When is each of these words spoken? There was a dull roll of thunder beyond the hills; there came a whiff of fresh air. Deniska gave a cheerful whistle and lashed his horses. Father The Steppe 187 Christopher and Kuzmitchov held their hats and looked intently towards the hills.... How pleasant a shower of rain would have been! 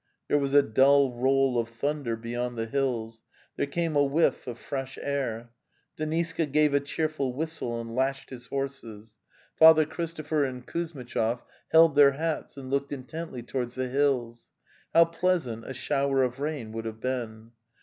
There 0.29 0.39
was 0.39 0.55
a 0.55 0.63
dull 0.63 1.13
roll 1.13 1.59
of 1.59 1.69
thunder 1.69 2.15
beyond 2.15 2.57
the 2.57 2.65
hills; 2.65 3.21
there 3.55 3.67
came 3.67 3.95
a 3.95 4.03
whiff 4.03 4.47
of 4.47 4.57
fresh 4.57 4.97
air. 4.99 5.51
Deniska 5.95 6.51
gave 6.51 6.73
a 6.73 6.79
cheerful 6.79 7.33
whistle 7.35 7.79
and 7.79 7.93
lashed 7.93 8.31
his 8.31 8.47
horses. 8.47 9.13
Father 9.55 9.85
The 9.85 9.91
Steppe 10.07 10.25
187 10.25 10.25
Christopher 10.25 10.45
and 10.45 10.65
Kuzmitchov 11.05 11.43
held 11.71 11.93
their 11.95 12.13
hats 12.13 12.57
and 12.57 12.71
looked 12.71 12.91
intently 12.91 13.43
towards 13.43 13.75
the 13.75 13.89
hills.... 13.89 14.49
How 14.91 15.05
pleasant 15.05 15.69
a 15.69 15.73
shower 15.75 16.23
of 16.23 16.39
rain 16.39 16.71
would 16.71 16.85
have 16.85 16.99
been! 16.99 17.51